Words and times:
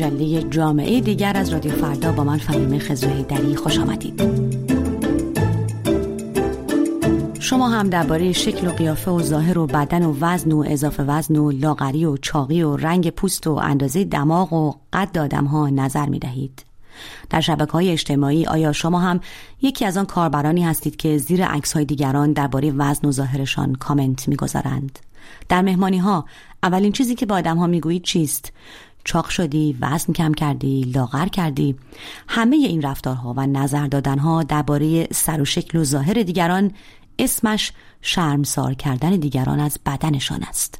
مجله 0.00 0.42
جامعه 0.42 1.00
دیگر 1.00 1.36
از 1.36 1.48
رادیو 1.48 1.72
فردا 1.72 2.12
با 2.12 2.24
من 2.24 2.38
فهیم 2.38 2.78
خزوهی 2.78 3.22
دری 3.22 3.56
خوش 3.56 3.78
آمدید. 3.78 4.22
شما 7.40 7.68
هم 7.68 7.88
درباره 7.88 8.32
شکل 8.32 8.66
و 8.66 8.70
قیافه 8.70 9.10
و 9.10 9.22
ظاهر 9.22 9.58
و 9.58 9.66
بدن 9.66 10.02
و 10.02 10.16
وزن 10.20 10.52
و 10.52 10.64
اضافه 10.66 11.02
وزن 11.02 11.36
و 11.36 11.50
لاغری 11.50 12.04
و 12.04 12.16
چاقی 12.16 12.62
و 12.62 12.76
رنگ 12.76 13.10
پوست 13.10 13.46
و 13.46 13.50
اندازه 13.50 14.04
دماغ 14.04 14.52
و 14.52 14.74
قد 14.92 15.18
آدم 15.18 15.44
ها 15.44 15.68
نظر 15.68 16.06
می 16.06 16.18
دهید. 16.18 16.64
در 17.30 17.40
شبکه 17.40 17.72
های 17.72 17.90
اجتماعی 17.90 18.46
آیا 18.46 18.72
شما 18.72 18.98
هم 18.98 19.20
یکی 19.62 19.84
از 19.84 19.96
آن 19.96 20.06
کاربرانی 20.06 20.64
هستید 20.64 20.96
که 20.96 21.18
زیر 21.18 21.44
عکس 21.44 21.72
های 21.72 21.84
دیگران 21.84 22.32
درباره 22.32 22.72
وزن 22.76 23.08
و 23.08 23.12
ظاهرشان 23.12 23.74
کامنت 23.74 24.28
می‌گذارند؟ 24.28 24.98
در 25.48 25.62
مهمانی 25.62 25.98
ها 25.98 26.24
اولین 26.62 26.92
چیزی 26.92 27.14
که 27.14 27.26
با 27.26 27.34
آدم 27.34 27.56
ها 27.56 27.66
می‌گویید 27.66 28.02
چیست؟ 28.02 28.52
چاق 29.04 29.28
شدی 29.28 29.76
وزن 29.80 30.12
کم 30.12 30.34
کردی 30.34 30.82
لاغر 30.82 31.26
کردی. 31.26 31.76
همه 32.28 32.56
این 32.56 32.82
رفتارها 32.82 33.34
و 33.36 33.46
نظر 33.46 33.86
دادنها 33.86 34.42
درباره 34.42 35.08
سر 35.12 35.40
و 35.40 35.44
شکل 35.44 35.78
و 35.78 35.84
ظاهر 35.84 36.14
دیگران 36.14 36.72
اسمش 37.18 37.72
شرمسار 38.02 38.74
کردن 38.74 39.10
دیگران 39.10 39.60
از 39.60 39.78
بدنشان 39.86 40.42
است. 40.42 40.78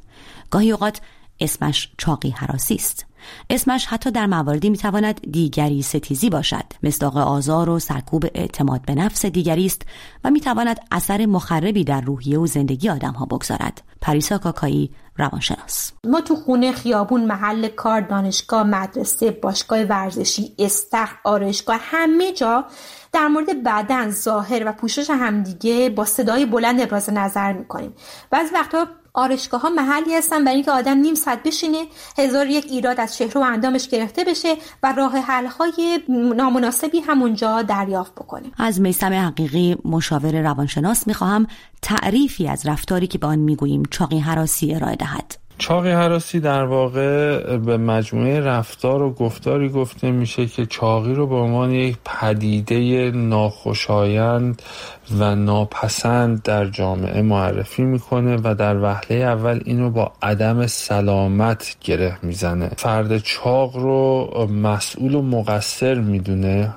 گاهی 0.49 0.71
اوقات 0.71 1.01
اسمش 1.39 1.89
چاقی 1.97 2.29
حراسی 2.29 2.75
است. 2.75 3.05
اسمش 3.49 3.85
حتی 3.85 4.11
در 4.11 4.25
مواردی 4.25 4.69
می‌تواند 4.69 5.21
دیگری 5.31 5.81
ستیزی 5.81 6.29
باشد. 6.29 6.65
مصداق 6.83 7.17
آزار 7.17 7.69
و 7.69 7.79
سرکوب 7.79 8.25
اعتماد 8.35 8.81
به 8.85 8.95
نفس 8.95 9.25
دیگری 9.25 9.65
است 9.65 9.81
و 10.23 10.29
می‌تواند 10.31 10.79
اثر 10.91 11.25
مخربی 11.25 11.83
در 11.83 12.01
روحیه 12.01 12.39
و 12.39 12.47
زندگی 12.47 12.89
آدم 12.89 13.13
ها 13.13 13.25
بگذارد. 13.25 13.81
پریسا 14.01 14.37
کاکایی 14.37 14.91
روانشناس. 15.17 15.91
ما 16.03 16.21
تو 16.21 16.35
خونه 16.35 16.71
خیابون 16.71 17.25
محل 17.25 17.67
کار 17.67 18.01
دانشگاه 18.01 18.63
مدرسه 18.63 19.31
باشگاه 19.31 19.81
ورزشی 19.81 20.55
استخر 20.59 21.15
آرایشگاه 21.23 21.77
همه 21.81 22.31
جا 22.31 22.65
در 23.11 23.27
مورد 23.27 23.63
بدن 23.63 24.09
ظاهر 24.09 24.69
و 24.69 24.71
پوشش 24.71 25.09
همدیگه 25.09 25.89
با 25.89 26.05
صدای 26.05 26.45
بلند 26.45 26.81
ابراز 26.81 27.09
نظر 27.09 27.53
می‌کنیم. 27.53 27.93
بعضی 28.29 28.53
وقتا 28.53 28.87
آرشگاه 29.13 29.61
ها 29.61 29.69
محلی 29.69 30.15
هستن 30.15 30.43
برای 30.43 30.55
اینکه 30.55 30.71
آدم 30.71 30.97
نیم 30.97 31.15
ساعت 31.15 31.43
بشینه 31.43 31.85
هزار 32.17 32.47
یک 32.47 32.65
ایراد 32.69 32.99
از 32.99 33.15
چهره 33.17 33.41
و 33.41 33.43
اندامش 33.43 33.87
گرفته 33.87 34.23
بشه 34.23 34.55
و 34.83 34.93
راه 34.97 35.17
حل 35.17 35.45
های 35.45 35.99
نامناسبی 36.35 36.99
همونجا 36.99 37.61
دریافت 37.61 38.15
بکنه. 38.15 38.51
از 38.57 38.81
میسم 38.81 39.13
حقیقی 39.13 39.77
مشاور 39.85 40.41
روانشناس 40.41 41.07
می‌خواهم 41.07 41.47
تعریفی 41.81 42.47
از 42.47 42.65
رفتاری 42.65 43.07
که 43.07 43.17
به 43.17 43.27
آن 43.27 43.39
می‌گوییم 43.39 43.83
چاقی 43.91 44.19
حراسی 44.19 44.75
ارائه 44.75 44.95
دهد. 44.95 45.40
چاقی 45.61 45.89
حراسی 45.89 46.39
در 46.39 46.63
واقع 46.63 47.57
به 47.57 47.77
مجموعه 47.77 48.39
رفتار 48.39 49.01
و 49.01 49.13
گفتاری 49.13 49.69
گفته 49.69 50.11
میشه 50.11 50.45
که 50.45 50.65
چاقی 50.65 51.13
رو 51.13 51.27
به 51.27 51.35
عنوان 51.35 51.71
یک 51.71 51.97
پدیده 52.05 53.11
ناخوشایند 53.11 54.61
و 55.19 55.35
ناپسند 55.35 56.43
در 56.43 56.65
جامعه 56.65 57.21
معرفی 57.21 57.83
می‌کنه 57.83 58.37
و 58.43 58.55
در 58.55 58.83
وهله 58.83 59.15
اول 59.15 59.59
اینو 59.65 59.89
با 59.89 60.11
عدم 60.21 60.67
سلامت 60.67 61.75
گره 61.81 62.17
می‌زنه. 62.23 62.71
فرد 62.77 63.17
چاق 63.17 63.77
رو 63.77 64.29
مسئول 64.53 65.15
و 65.15 65.21
مقصر 65.21 65.93
می‌دونه 65.93 66.73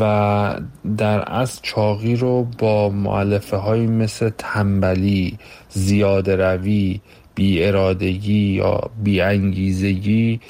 و 0.00 0.54
در 0.96 1.24
از 1.26 1.60
چاقی 1.62 2.16
رو 2.16 2.46
با 2.58 2.88
معلفه 2.88 3.56
هایی 3.56 3.86
مثل 3.86 4.30
تنبلی 4.38 5.38
زیاده 5.68 6.36
روی 6.36 7.00
بی 7.40 7.64
ارادگی 7.64 8.60
یا 8.60 8.80
بی 9.04 9.20
انگیزگی 9.20 10.40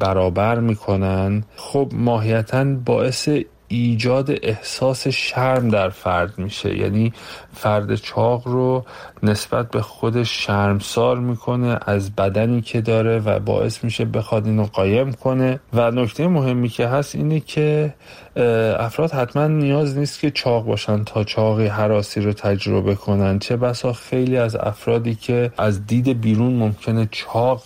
برابر 0.00 0.60
می‌کنن. 0.60 1.44
خب 1.56 1.92
ماهیتا 1.92 2.64
باعث 2.64 3.28
ایجاد 3.68 4.30
احساس 4.42 5.08
شرم 5.08 5.68
در 5.68 5.88
فرد 5.88 6.38
میشه. 6.38 6.78
یعنی 6.78 7.12
فرد 7.54 7.94
چاق 7.94 8.48
رو 8.48 8.84
نسبت 9.22 9.70
به 9.70 9.82
خودش 9.82 10.46
شرمسار 10.46 11.18
می‌کنه 11.18 11.78
از 11.86 12.14
بدنی 12.14 12.60
که 12.60 12.80
داره 12.80 13.18
و 13.18 13.38
باعث 13.38 13.84
میشه 13.84 14.04
بخواد 14.04 14.46
اینو 14.46 14.64
قایم 14.64 15.12
کنه. 15.12 15.60
و 15.72 15.90
نکته 15.90 16.28
مهمی 16.28 16.68
که 16.68 16.86
هست 16.86 17.14
اینه 17.14 17.40
که 17.40 17.94
افراد 18.78 19.10
حتما 19.10 19.46
نیاز 19.46 19.98
نیست 19.98 20.20
که 20.20 20.30
چاق 20.30 20.64
باشن 20.64 21.04
تا 21.04 21.24
چاقی 21.24 21.66
حراسی 21.66 22.20
رو 22.20 22.32
تجربه 22.32 22.94
کنن. 22.94 23.38
چه 23.38 23.56
بسا 23.56 23.92
خیلی 23.92 24.36
از 24.36 24.56
افرادی 24.56 25.14
که 25.14 25.50
از 25.58 25.86
دید 25.86 26.20
بیرون 26.20 26.52
ممکنه 26.52 27.08
چاق 27.10 27.62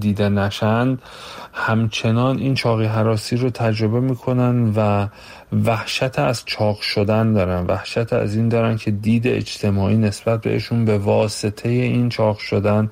دیده 0.00 0.28
نشند 0.28 1.02
همچنان 1.52 2.38
این 2.38 2.54
چاقی 2.54 2.84
حراسی 2.84 3.36
رو 3.36 3.50
تجربه 3.50 4.00
می‌کنن 4.00 4.72
و 4.76 5.06
وحشت 5.52 6.18
از 6.18 6.42
چاق 6.46 6.80
شدن 6.80 7.32
دارن 7.32 7.66
وحشت 7.66 8.12
از 8.12 8.36
این 8.36 8.48
دارن 8.48 8.76
که 8.76 8.90
دید 8.90 9.26
اجتماعی 9.26 9.96
نسبت 9.96 10.40
بهشون 10.40 10.84
به 10.84 10.98
واسطه 10.98 11.68
این 11.68 12.08
چاق 12.08 12.38
شدن 12.38 12.90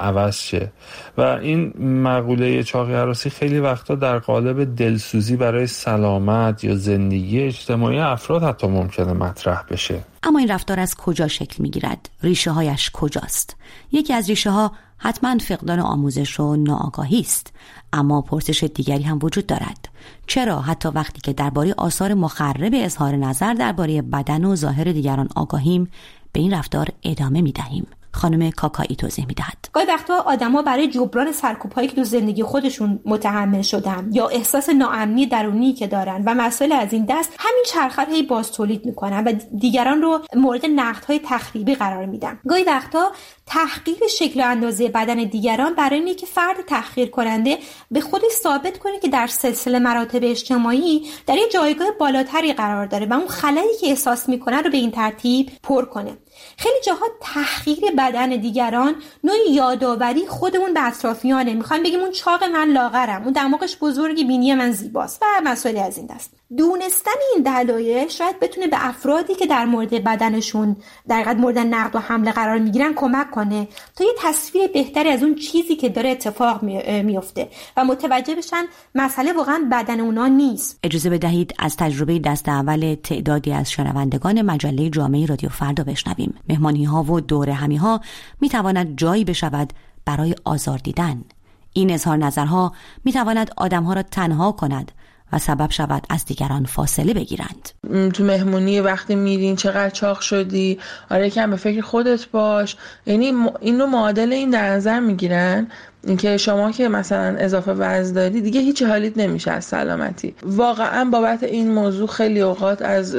عوض 0.00 0.36
شه. 0.36 0.72
و 1.18 1.20
این 1.20 1.72
مقوله 2.02 2.62
چاقی 2.62 2.92
حراسی 2.92 3.30
خیلی 3.30 3.58
وقتا 3.58 3.94
در 3.94 4.18
قالب 4.18 4.76
دلسوزی 4.76 5.36
برای 5.36 5.66
سلامت 5.66 6.64
یا 6.64 6.76
زندگی 6.76 7.40
اجتماعی 7.40 7.98
افراد 7.98 8.42
حتی 8.42 8.66
ممکنه 8.66 9.12
مطرح 9.12 9.62
بشه. 9.70 9.98
اما 10.22 10.38
این 10.38 10.48
رفتار 10.48 10.80
از 10.80 10.94
کجا 10.94 11.28
شکل 11.28 11.62
می‌گیرد؟ 11.62 12.08
ریشه 12.22 12.50
هایش 12.50 12.90
کجاست؟ 12.92 13.56
یکی 13.92 14.12
از 14.12 14.28
ریشه 14.28 14.50
ها 14.50 14.72
حتما 15.04 15.38
فقدان 15.38 15.80
آموزش 15.80 16.40
و 16.40 16.56
ناآگاهی 16.56 17.20
است. 17.20 17.52
اما 17.92 18.20
پرسش 18.20 18.64
دیگری 18.74 19.02
هم 19.02 19.18
وجود 19.22 19.46
دارد. 19.46 19.88
چرا 20.26 20.60
حتی 20.60 20.88
وقتی 20.88 21.20
که 21.20 21.32
درباره 21.32 21.74
آثار 21.76 22.14
مخرب 22.14 22.72
اظهار 22.74 23.16
نظر 23.16 23.54
درباره 23.54 24.02
بدن 24.02 24.44
و 24.44 24.56
ظاهر 24.56 24.84
دیگران 24.84 25.28
آگاهیم 25.36 25.90
به 26.32 26.40
این 26.40 26.54
رفتار 26.54 26.88
ادامه 27.02 27.40
می 27.40 27.52
دهیم 27.52 27.86
خانم 28.14 28.50
کاکایی 28.50 28.96
توضیح 28.96 29.26
می‌دهد. 29.26 29.68
گاهی 29.72 29.86
وقتا 29.86 30.20
آدما 30.20 30.62
برای 30.62 30.88
جبران 30.88 31.32
سرکوبهایی 31.32 31.88
که 31.88 31.96
تو 31.96 32.04
زندگی 32.04 32.42
خودشون 32.42 33.00
متحمل 33.04 33.62
شدن 33.62 34.10
یا 34.12 34.28
احساس 34.28 34.68
ناامنی 34.68 35.26
درونی 35.26 35.72
که 35.72 35.86
دارن 35.86 36.22
و 36.26 36.34
مسائل 36.34 36.72
از 36.72 36.92
این 36.92 37.06
دست 37.08 37.32
همین 37.38 37.64
چرخه 37.66 38.04
هی 38.04 38.22
باز 38.22 38.52
تولید 38.52 38.86
می‌کنن 38.86 39.24
و 39.24 39.32
دیگران 39.58 40.02
رو 40.02 40.20
مورد 40.36 40.64
های 41.08 41.20
تخریبی 41.24 41.74
قرار 41.74 42.06
میدن. 42.06 42.38
گاهی 42.48 42.64
وقتا 42.64 43.12
تحقیر 43.46 44.08
شکل 44.10 44.40
و 44.40 44.44
اندازه 44.46 44.88
بدن 44.88 45.14
دیگران 45.14 45.74
برای 45.74 45.98
اینه 45.98 46.14
که 46.14 46.26
فرد 46.26 46.56
تحقیر 46.66 47.10
کننده 47.10 47.58
به 47.90 48.00
خودش 48.00 48.32
ثابت 48.42 48.78
کنه 48.78 48.98
که 48.98 49.08
در 49.08 49.26
سلسله 49.26 49.78
مراتب 49.78 50.20
اجتماعی 50.22 51.06
در 51.26 51.36
یه 51.36 51.48
جایگاه 51.52 51.88
بالاتری 52.00 52.52
قرار 52.52 52.86
داره 52.86 53.06
و 53.06 53.12
اون 53.12 53.28
خلایی 53.28 53.76
که 53.80 53.86
احساس 53.86 54.28
می‌کنه 54.28 54.62
رو 54.62 54.70
به 54.70 54.76
این 54.76 54.90
ترتیب 54.90 55.50
پر 55.62 55.84
کنه. 55.84 56.18
خیلی 56.56 56.80
جاها 56.86 57.06
تحقیر 57.20 57.90
بدن 58.02 58.28
دیگران 58.28 58.94
نوع 59.24 59.36
یادآوری 59.50 60.26
خودمون 60.26 60.74
به 60.74 60.86
اطرافیانه. 60.86 61.54
می‌خوایم 61.54 61.82
بگیم 61.82 62.00
اون 62.00 62.10
چاق 62.10 62.44
من 62.44 62.68
لاغرم 62.68 63.22
اون 63.22 63.32
دماغش 63.32 63.76
بزرگی 63.80 64.24
بینی 64.24 64.54
من 64.54 64.72
زیباست 64.72 65.22
و 65.22 65.26
مسائل 65.44 65.76
از 65.76 65.98
این 65.98 66.06
دست. 66.06 66.30
دونستن 66.56 67.10
این 67.34 67.42
دلایل 67.42 68.08
شاید 68.08 68.40
بتونه 68.40 68.66
به 68.66 68.76
افرادی 68.88 69.34
که 69.34 69.46
در 69.46 69.64
مورد 69.64 70.04
بدنشون 70.04 70.76
در 71.08 71.34
مورد 71.34 71.58
نقد 71.58 71.96
و 71.96 71.98
حمله 71.98 72.32
قرار 72.32 72.58
می‌گیرن 72.58 72.94
کمک 72.94 73.30
کنه 73.30 73.68
تا 73.96 74.04
یه 74.04 74.10
تصویر 74.18 74.66
بهتری 74.66 75.08
از 75.08 75.22
اون 75.22 75.34
چیزی 75.34 75.76
که 75.76 75.88
داره 75.88 76.10
اتفاق 76.10 76.62
میفته 77.02 77.48
و 77.76 77.84
متوجه 77.84 78.34
بشن 78.34 78.64
مسئله 78.94 79.32
واقعا 79.32 79.68
بدن 79.72 80.00
اونا 80.00 80.26
نیست. 80.26 80.78
اجازه 80.82 81.10
بدهید 81.10 81.54
از 81.58 81.76
تجربه 81.76 82.18
دست 82.18 82.48
اول 82.48 82.96
تعدادی 83.02 83.52
از 83.52 83.70
شنوندگان 83.70 84.42
مجله 84.42 84.90
جامعه 84.90 85.26
رادیو 85.26 85.48
فردا 85.48 85.84
بشنویم. 85.84 86.34
مهمانی 86.48 86.84
ها 86.84 87.02
و 87.02 87.20
دور 87.20 87.50
همی 87.50 87.76
ها 87.76 87.91
می 88.40 88.48
تواند 88.48 88.96
جایی 88.96 89.24
بشود 89.24 89.72
برای 90.04 90.34
آزار 90.44 90.78
دیدن. 90.78 91.24
این 91.72 91.90
اظهار 91.90 92.16
نظرها 92.16 92.72
می 93.04 93.12
تواند 93.12 93.50
آدمها 93.56 93.92
را 93.92 94.02
تنها 94.02 94.52
کند 94.52 94.92
و 95.32 95.38
سبب 95.38 95.70
شود 95.70 96.06
از 96.10 96.24
دیگران 96.24 96.64
فاصله 96.64 97.14
بگیرند. 97.14 97.70
تو 98.14 98.24
مهمونی 98.24 98.80
وقتی 98.80 99.14
میرین 99.14 99.56
چقدر 99.56 99.90
چاق 99.90 100.20
شدی؟ 100.20 100.78
آره 101.10 101.30
کم 101.30 101.50
به 101.50 101.56
فکر 101.56 101.80
خودت 101.80 102.28
باش. 102.28 102.76
یعنی 103.06 103.32
این 103.60 103.80
رو 103.80 103.86
معادل 103.86 104.32
این 104.32 104.50
در 104.50 104.70
نظر 104.70 105.00
می‌گیرن. 105.00 105.68
اینکه 106.04 106.36
شما 106.36 106.70
که 106.70 106.88
مثلا 106.88 107.36
اضافه 107.38 107.72
وزن 107.72 108.14
داری 108.14 108.40
دیگه 108.40 108.60
هیچ 108.60 108.82
حالیت 108.82 109.18
نمیشه 109.18 109.50
از 109.50 109.64
سلامتی. 109.64 110.34
واقعا 110.42 111.10
بابت 111.10 111.42
این 111.42 111.72
موضوع 111.72 112.08
خیلی 112.08 112.40
اوقات 112.40 112.82
از 112.82 113.16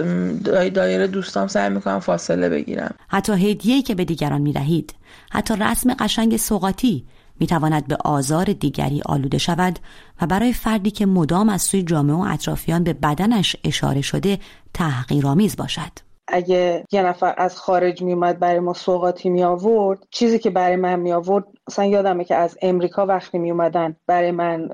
دایره 0.74 1.08
دوستام 1.08 1.48
سعی 1.48 1.70
می‌کنم 1.70 2.00
فاصله 2.00 2.50
بگیرم. 2.50 2.96
حتی 3.08 3.52
هدیه‌ای 3.52 3.82
که 3.82 3.96
به 3.96 4.06
دیگران 4.06 4.42
می‌دهید. 4.42 4.96
حتی 5.32 5.54
رسم 5.60 5.94
قشنگ 5.94 6.38
سوقاتی 6.38 7.06
می 7.40 7.48
تواند 7.48 7.88
به 7.88 7.98
آزار 8.06 8.46
دیگری 8.46 9.02
آلوده 9.06 9.38
شود 9.38 9.80
و 10.22 10.28
برای 10.28 10.54
فردی 10.54 10.92
که 10.92 11.06
مدام 11.06 11.50
از 11.50 11.62
سوی 11.62 11.84
جامعه 11.84 12.16
و 12.16 12.26
اطرافیان 12.30 12.84
به 12.84 12.94
بدنش 12.94 13.56
اشاره 13.64 14.02
شده 14.02 14.40
تحقیرآمیز 14.74 15.56
باشد. 15.56 15.92
اگه 16.28 16.86
یه 16.92 17.04
نفر 17.04 17.34
از 17.38 17.58
خارج 17.58 18.02
میومد 18.02 18.40
برای 18.40 18.60
ما 18.60 18.74
سوقاتی 18.74 19.30
می 19.30 19.44
آورد 19.44 20.00
چیزی 20.12 20.40
که 20.40 20.50
برای 20.50 20.76
من 20.76 21.00
می 21.00 21.12
آورد 21.12 21.46
مثلا 21.68 21.86
یادمه 21.86 22.24
که 22.24 22.36
از 22.36 22.58
امریکا 22.62 23.06
وقتی 23.06 23.38
می 23.38 23.52
اومدن 23.52 23.96
برای 24.08 24.32
من 24.32 24.70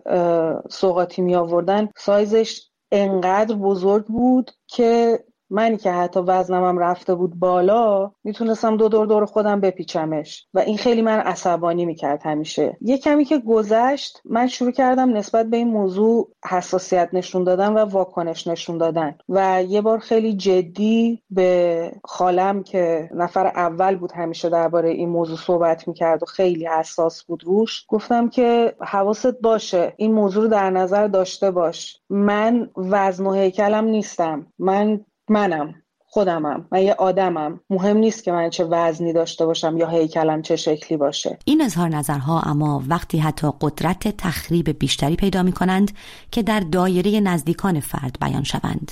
سوقاتی 0.69 1.21
می 1.21 1.35
آوردن 1.35 1.89
سایزش 1.97 2.69
انقدر 2.91 3.55
بزرگ 3.55 4.05
بود 4.05 4.51
که 4.67 5.19
منی 5.49 5.77
که 5.77 5.91
حتی 5.91 6.19
وزنمم 6.19 6.77
رفته 6.77 7.15
بود 7.15 7.35
بالا 7.35 8.11
می‌تونستم 8.23 8.77
دو 8.77 8.89
دور 8.89 9.07
دور 9.07 9.25
خودم 9.25 9.59
بپیچمش. 9.59 10.47
و 10.53 10.59
این 10.59 10.77
خیلی 10.77 11.01
من 11.01 11.19
عصبانی 11.19 11.85
می‌کرد 11.85 12.21
همیشه. 12.23 12.77
یه 12.81 12.97
کمی 12.97 13.25
که 13.25 13.37
گذشت 13.37 14.21
من 14.25 14.47
شروع 14.47 14.71
کردم 14.71 15.17
نسبت 15.17 15.45
به 15.45 15.57
این 15.57 15.67
موضوع 15.67 16.29
حساسیت 16.49 17.09
نشون 17.13 17.43
دادن 17.43 17.73
و 17.73 17.77
واکنش 17.77 18.47
نشون 18.47 18.77
دادن. 18.77 19.15
و 19.29 19.63
یه 19.63 19.81
بار 19.81 19.99
خیلی 19.99 20.33
جدی 20.33 21.21
به 21.29 21.91
خالم 22.03 22.63
که 22.63 23.09
نفر 23.15 23.47
اول 23.47 23.95
بود 23.95 24.11
همیشه 24.11 24.49
درباره 24.49 24.89
این 24.89 25.09
موضوع 25.09 25.37
صحبت 25.37 25.87
می‌کرد 25.87 26.23
و 26.23 26.25
خیلی 26.25 26.67
حساس 26.67 27.23
بود 27.23 27.43
روش 27.43 27.85
گفتم 27.87 28.29
که 28.29 28.75
حواست 28.79 29.41
باشه 29.41 29.93
این 29.97 30.13
موضوع 30.13 30.43
رو 30.43 30.49
در 30.49 30.69
نظر 30.69 31.07
داشته 31.07 31.51
باش. 31.51 31.99
من 32.09 32.69
وزن 32.77 33.25
و 33.25 33.33
هیکلم 33.33 33.85
نیستم. 33.85 34.47
من 34.59 35.05
منم 35.29 35.75
خودمم 36.11 36.67
من 36.71 36.81
یه 36.81 36.93
آدمم. 36.93 37.59
مهم 37.69 37.97
نیست 37.97 38.23
که 38.23 38.31
من 38.31 38.49
چه 38.49 38.63
وزنی 38.65 39.13
داشته 39.13 39.45
باشم 39.45 39.77
یا 39.77 39.87
هیکلم 39.87 40.41
چه 40.41 40.55
شکلی 40.55 40.97
باشه. 40.97 41.37
این 41.45 41.61
اظهار 41.61 41.89
نظرها 41.89 42.41
اما 42.41 42.83
وقتی 42.87 43.17
حتی 43.17 43.47
قدرت 43.61 44.17
تخریب 44.17 44.79
بیشتری 44.79 45.15
پیدا 45.15 45.43
می 45.43 45.51
کنند 45.51 45.91
که 46.31 46.43
در 46.43 46.59
دایره 46.59 47.19
نزدیکان 47.19 47.79
فرد 47.79 48.17
بیان 48.21 48.43
شوند. 48.43 48.91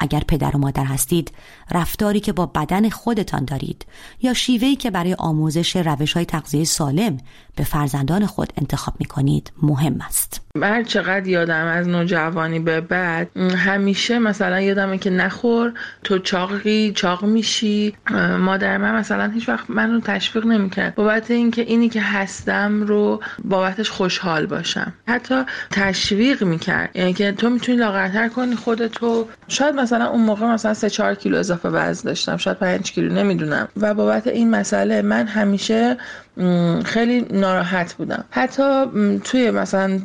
اگر 0.00 0.22
پدر 0.28 0.56
و 0.56 0.58
مادر 0.58 0.84
هستید 0.84 1.32
رفتاری 1.70 2.20
که 2.20 2.32
با 2.32 2.46
بدن 2.46 2.88
خودتان 2.88 3.44
دارید 3.44 3.86
یا 4.22 4.34
شیوهی 4.34 4.76
که 4.76 4.90
برای 4.90 5.14
آموزش 5.14 5.76
روش 5.76 6.12
های 6.12 6.24
تغذیه 6.24 6.64
سالم 6.64 7.18
به 7.56 7.64
فرزندان 7.64 8.26
خود 8.26 8.52
انتخاب 8.56 8.94
می 8.98 9.06
کنید 9.06 9.52
مهم 9.62 10.00
است. 10.00 10.45
هر 10.62 10.82
چقدر 10.82 11.28
یادم 11.28 11.66
از 11.66 11.88
نوجوانی 11.88 12.58
به 12.58 12.80
بعد 12.80 13.36
همیشه 13.36 14.18
مثلا 14.18 14.60
یادمه 14.60 14.98
که 14.98 15.10
نخور 15.10 15.72
تو 16.04 16.18
چاقی 16.18 16.92
چاق 16.92 17.24
میشی. 17.24 17.94
مادر 18.38 18.76
من 18.76 18.94
مثلا 18.94 19.30
هیچ 19.30 19.48
وقت 19.48 19.70
منو 19.70 20.00
تشویق 20.00 20.46
نمی‌کرد. 20.46 20.94
بابت 20.94 21.30
اینکه 21.30 21.62
اینی 21.62 21.88
که 21.88 22.00
هستم 22.00 22.82
رو 22.82 23.20
بابتش 23.44 23.90
خوشحال 23.90 24.46
باشم. 24.46 24.92
حتی 25.08 25.42
تشویق 25.70 26.44
می‌کرد. 26.44 26.90
یعنی 26.94 27.12
که 27.12 27.32
تو 27.32 27.50
می‌تونی 27.50 27.78
لاغرتر 27.78 28.28
کنی 28.28 28.54
خودتو. 28.56 29.28
شاید 29.48 29.74
مثلا 29.74 30.06
اون 30.06 30.22
موقع 30.22 30.46
مثلا 30.46 30.74
3 30.74 30.90
4 30.90 31.14
کیلو 31.14 31.38
اضافه 31.38 31.68
وزن 31.68 32.08
داشتم. 32.08 32.36
شاید 32.36 32.58
5 32.58 32.92
کیلو 32.92 33.14
نمی‌دونم. 33.14 33.68
و 33.76 33.94
بابت 33.94 34.26
این 34.26 34.50
مسئله 34.50 35.02
من 35.02 35.26
همیشه 35.26 35.96
خیلی 36.84 37.26
ناراحت 37.30 37.94
بودم. 37.94 38.24
حتی 38.30 38.84
توی 39.24 39.50
مثلا 39.50 39.98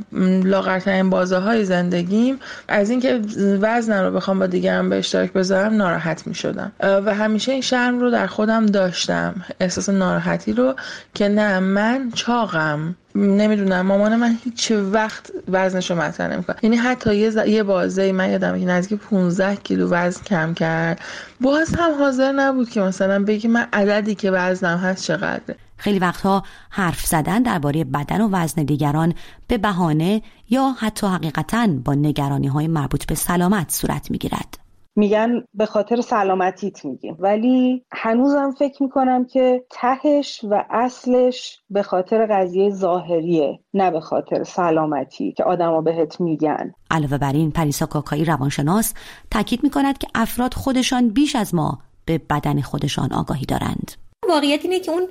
لاغرترین 0.44 1.10
بازه 1.10 1.38
های 1.38 1.66
زندگیم 1.66 2.40
از 2.68 2.90
اینکه 2.90 3.22
وزنم 3.62 4.04
رو 4.06 4.12
بخوام 4.12 4.40
با 4.40 4.48
دیگران 4.48 4.90
به 4.90 4.98
اشتراک 4.98 5.34
بذارم 5.34 5.76
ناراحت 5.76 6.28
می 6.28 6.36
شدم 6.36 6.72
و 6.80 7.16
همیشه 7.16 7.52
این 7.52 7.62
شرم 7.62 8.00
رو 8.00 8.12
در 8.12 8.28
خودم 8.28 8.66
داشتم. 8.66 9.36
احساس 9.60 9.90
ناراحتی 9.90 10.54
رو 10.54 10.76
که 11.14 11.28
نه 11.28 11.60
من 11.60 12.12
چاقم. 12.16 12.96
نمی‌دونم 13.16 13.82
مامان 13.82 14.16
من 14.16 14.38
هیچ 14.44 14.72
وقت 14.72 15.32
وزنش 15.48 15.92
رو 15.92 15.98
مطرح 15.98 16.34
نمی‌کنه. 16.34 16.56
یعنی 16.64 16.76
حتی 16.76 17.16
یه, 17.16 17.30
ز... 17.30 17.38
یه 17.48 17.64
بازه 17.64 18.12
من 18.12 18.30
یادم 18.30 18.60
که 18.60 18.66
نزدیک 18.66 19.00
15 19.00 19.56
کیلو 19.56 19.90
وزن 19.90 20.24
کم 20.24 20.54
کرد. 20.54 21.00
باز 21.42 21.76
هم 21.76 21.94
حاضر 22.00 22.32
نبود 22.32 22.70
که 22.70 22.82
مثلا 22.82 23.24
بگی 23.24 23.48
من 23.48 23.68
عددی 23.74 24.16
که 24.16 24.32
وزنم 24.32 24.78
هست 24.78 25.04
چقدره. 25.04 25.56
خیلی 25.82 26.00
وقتها 26.00 26.44
حرف 26.70 27.06
زدن 27.06 27.42
درباره 27.42 27.84
بدن 27.84 28.22
و 28.22 28.30
وزن 28.32 28.64
دیگران 28.64 29.14
به 29.48 29.58
بهانه 29.58 30.22
یا 30.50 30.76
حتی 30.80 31.08
حقیقتا 31.08 31.68
با 31.86 31.94
نگرانی 31.94 32.48
های 32.48 32.68
مربوط 32.68 33.06
به 33.06 33.16
سلامت 33.16 33.72
صورت 33.72 34.12
می‌گیرد. 34.12 34.58
میگن 34.96 35.44
به 35.54 35.66
خاطر 35.66 36.02
سلامتیت 36.02 36.86
میگیم. 36.86 37.18
ولی 37.20 37.86
هنوزم 37.92 38.52
فکر 38.60 38.84
می‌کنم 38.84 39.26
که 39.26 39.66
تهش 39.70 40.42
و 40.44 40.66
اصلش 40.70 41.60
به 41.70 41.84
خاطر 41.84 42.28
قضیه 42.32 42.70
ظاهریه 42.70 43.60
نه 43.74 43.92
به 43.92 44.00
خاطر 44.00 44.44
سلامتی 44.44 45.32
که 45.32 45.44
آدما 45.44 45.82
بهت 45.82 46.22
میگن. 46.22 46.74
علاوه 46.92 47.18
بر 47.18 47.34
این 47.34 47.52
پریسا 47.52 47.86
کاکایی 47.86 48.26
روانشناس 48.26 48.94
تاکید 49.32 49.64
می‌کند 49.64 49.98
که 49.98 50.08
افراد 50.16 50.54
خودشان 50.54 51.10
بیش 51.10 51.36
از 51.36 51.56
ما 51.56 51.80
به 52.06 52.18
بدن 52.18 52.62
خودشان 52.62 53.14
آگاهی 53.14 53.46
دارند. 53.46 53.92
واقعیت 54.32 54.66
اینه 54.66 54.80
که 54.80 54.92
اون 54.92 55.08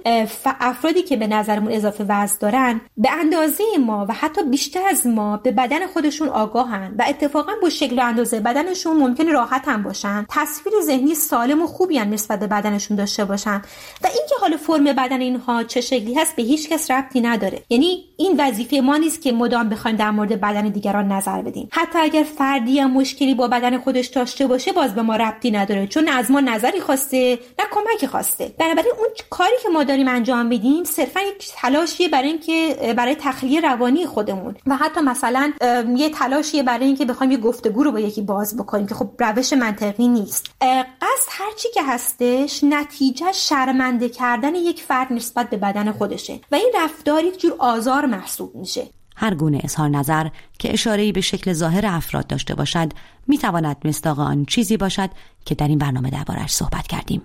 افرادی 0.61 1.03
که 1.03 1.17
به 1.17 1.27
نظرمون 1.27 1.73
اضافه 1.73 2.05
وزن 2.09 2.37
دارن 2.41 2.81
به 2.97 3.11
اندازه 3.11 3.65
ما 3.87 4.07
و 4.09 4.13
حتی 4.13 4.43
بیشتر 4.43 4.81
از 4.91 5.07
ما 5.07 5.37
به 5.37 5.51
بدن 5.51 5.87
خودشون 5.87 6.29
آگاهن 6.29 6.95
و 6.99 7.05
اتفاقا 7.09 7.53
با 7.63 7.71
شکل 7.71 7.99
و 7.99 8.03
اندازه 8.03 8.41
بدنشون 8.41 8.97
ممکن 8.97 9.29
راحت 9.29 9.69
هم 9.69 9.83
باشن. 9.83 10.27
تصویر 10.29 10.75
ذهنی 10.83 11.15
سالم 11.15 11.63
و 11.63 11.67
خوبی 11.67 11.99
هم 11.99 12.11
نسبت 12.11 12.41
به 12.41 12.47
بدنشون 12.47 12.97
داشته 12.97 13.25
باشن. 13.25 13.63
و 14.03 14.07
اینکه 14.07 14.35
حال 14.41 14.57
فرم 14.57 14.85
بدن 14.85 15.21
اینها 15.21 15.65
چه 15.65 15.81
شکلی 15.81 16.15
هست 16.15 16.37
به 16.37 16.43
هیچ 16.43 16.69
کس 16.69 16.91
ربطی 16.91 17.21
نداره. 17.21 17.63
یعنی 17.69 18.05
این 18.17 18.41
وظیفه 18.41 18.81
ما 18.81 18.97
نیست 18.97 19.23
که 19.23 19.33
مدام 19.33 19.69
بخوایم 19.69 19.97
در 19.97 20.11
مورد 20.11 20.41
بدن 20.41 20.69
دیگران 20.69 21.13
نظر 21.13 21.43
بدیم. 21.43 21.69
حتی 21.73 21.99
اگر 21.99 22.23
فردی 22.23 22.79
هم 22.81 22.91
مشکلی 22.91 23.35
با 23.35 23.49
بدن 23.49 23.79
خودش 23.79 24.07
داشته 24.07 24.47
باشه 24.47 24.73
باز 24.73 24.95
به 24.95 25.03
ما 25.03 25.17
ربطی 25.17 25.51
نداره. 25.51 25.87
چون 25.87 26.09
از 26.09 26.31
ما 26.31 26.41
نظری 26.41 26.81
خواسته 26.81 27.39
نه 27.59 27.65
کمکی 27.71 28.07
خواسته. 28.07 28.55
بنابراین 28.59 28.93
اون 28.99 29.09
کاری 29.31 29.55
که 29.63 29.69
ما 29.69 29.85
داریم 29.85 30.09
انجام 30.09 30.47
میدیم 30.47 30.85
صرفا 30.85 31.21
یک 31.21 31.53
تلاشیه 31.57 32.09
برای 32.09 32.29
اینکه 32.29 32.95
برای 32.97 33.15
تخلیه 33.15 33.61
روانی 33.61 34.07
خودمون. 34.07 34.57
و 34.67 34.77
حتی 34.77 35.01
مثلا 35.01 35.53
یه 35.97 36.11
تلاشیه 36.11 36.63
برای 36.63 36.87
اینکه 36.87 37.05
بخوایم 37.05 37.33
یه 37.33 37.39
گفتگو 37.39 37.83
رو 37.83 37.93
با 37.93 38.01
یکی 38.01 38.23
باز 38.23 38.57
بکنیم 38.57 38.87
که 38.87 38.95
خب 38.95 39.11
روش 39.19 39.53
منطقی 39.53 40.09
نیست. 40.09 40.47
قصد 40.61 41.29
هرچی 41.29 41.69
که 41.75 41.83
هستش 41.83 42.65
نتیجه 42.65 43.33
شرمنده 43.33 44.09
کردن 44.09 44.55
یک 44.55 44.83
فرد 44.83 45.13
نسبت 45.13 45.51
به 45.51 45.57
بدن 45.57 45.93
خودشه. 45.93 46.41
و 46.53 46.55
این 46.55 46.73
رفتار 46.75 47.25
یک 47.25 47.41
جور 47.41 47.55
آزار 47.59 48.07
محسوب 48.07 48.55
میشه. 48.55 48.89
هر 49.21 49.35
گونه 49.35 49.61
اظهار 49.65 49.89
نظر 49.89 50.29
که 50.59 50.73
اشاره‌ای 50.73 51.13
به 51.13 51.21
شکل 51.21 51.53
ظاهر 51.53 51.87
افراد 51.87 52.27
داشته 52.27 52.55
باشد 52.55 52.93
می 53.27 53.39
تواند 53.39 53.77
مصداق 53.85 54.21
آن 54.21 54.45
چیزی 54.45 54.77
باشد 54.77 55.11
که 55.45 55.55
در 55.55 55.69
این 55.69 55.79
برنامه 55.79 56.11
دربارش 56.11 56.51
صحبت 56.51 56.87
کردیم 56.87 57.23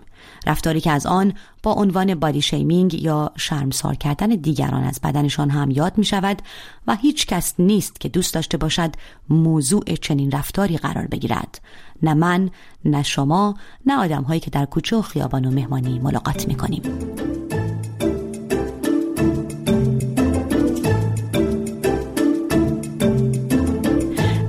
رفتاری 0.48 0.82
که 0.82 0.92
از 0.92 1.06
آن 1.06 1.34
با 1.64 1.74
عنوان 1.74 2.16
بادی 2.16 2.42
شیمینگ 2.42 2.94
یا 2.94 3.32
شرمسار 3.38 3.96
کردن 3.96 4.28
دیگران 4.28 4.84
از 4.84 5.00
بدنشان 5.04 5.50
هم 5.50 5.72
یاد 5.72 5.98
می 5.98 6.06
شود 6.06 6.42
و 6.88 6.96
هیچ 6.96 7.28
کس 7.28 7.54
نیست 7.60 8.00
که 8.00 8.10
دوست 8.10 8.34
داشته 8.34 8.58
باشد 8.58 8.92
موضوع 9.30 9.84
چنین 9.84 10.32
رفتاری 10.32 10.78
قرار 10.78 11.08
بگیرد 11.08 11.62
نه 12.04 12.14
من 12.14 12.50
نه 12.86 13.04
شما 13.04 13.56
نه 13.86 13.98
آدم 13.98 14.24
هایی 14.24 14.40
که 14.40 14.52
در 14.52 14.66
کوچه 14.66 14.96
و 14.96 15.02
خیابان 15.02 15.46
و 15.46 15.52
مهمانی 15.52 16.00
ملاقات 16.00 16.48
می 16.48 16.56
کنیم. 16.56 16.82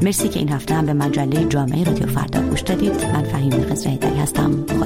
مرسی 0.07 0.29
که 0.29 0.39
این 0.39 0.49
هفته 0.49 0.75
هم 0.75 0.87
به 0.87 0.93
مجله 0.93 1.45
جامعه 1.45 1.85
رادیو 1.85 2.07
فردا 2.07 2.41
گوش 2.43 2.61
دادید. 2.61 2.93
من 2.93 3.23
فهیم 3.23 3.51
قزرهیدری 3.51 4.19
هستم. 4.19 4.67
خدا 4.67 4.86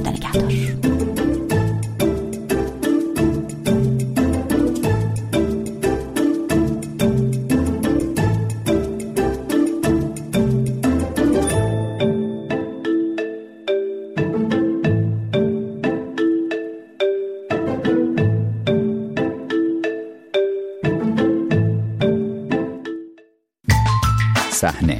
صحنه. 24.61 24.99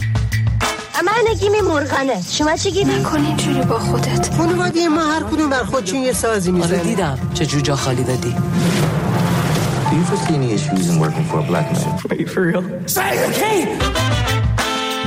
من 1.05 1.31
نگیم 1.31 1.51
مرغنه 1.67 2.21
شما 2.31 2.55
چی 2.55 2.71
گیری؟ 2.71 2.99
نکن 2.99 3.25
اینجوری 3.25 3.61
با 3.61 3.79
خودت. 3.79 4.35
خانواده 4.37 4.87
ما 4.87 5.01
هر 5.01 5.23
کدوم 5.23 5.49
بر 5.49 5.63
خودشون 5.63 5.99
یه 5.99 6.13
سازی 6.13 6.51
می‌زنه 6.51 6.77
آره 6.77 6.83
دیدم. 6.83 7.19
چه 7.33 7.45
جا 7.45 7.75
خالی 7.75 8.03
دادی 8.03 8.35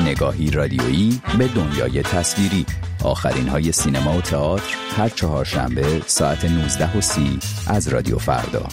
نگاهی 0.06 0.50
رادیویی 0.50 1.20
به 1.38 1.49
دنیای 1.49 2.02
تصویری. 2.02 2.66
آخرین 3.04 3.49
های 3.49 3.73
سینما 3.73 4.16
و 4.18 4.20
تئاتر 4.20 4.75
هر 4.96 5.08
چهارشنبه 5.08 6.02
ساعت 6.06 6.44
19 6.44 6.99
و 6.99 7.00
سی 7.00 7.38
از 7.66 7.88
رادیو 7.88 8.18
فردا. 8.18 8.66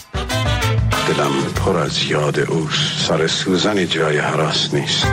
دلم 1.08 1.32
پر 1.56 1.78
از 1.78 2.04
یاد 2.04 2.40
اوست. 2.40 3.08
سر 3.08 3.26
سوزنی 3.26 3.86
جای 3.86 4.18
حراس 4.18 4.74
نیست. 4.74 5.06